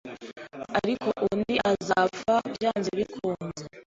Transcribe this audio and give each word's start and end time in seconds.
ariko 0.79 1.07
undi 1.31 1.55
azapfa 1.71 2.35
byanze 2.53 2.89
bikunze, 2.99 3.63